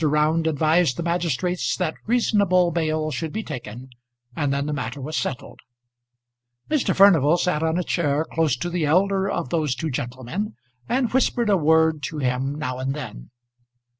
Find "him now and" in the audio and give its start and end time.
12.17-12.95